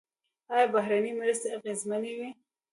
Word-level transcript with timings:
آیا 0.53 0.67
بهرنۍ 0.73 1.11
مرستې 1.19 1.47
اغیزمنې 1.57 2.13
وې؟ 2.17 2.29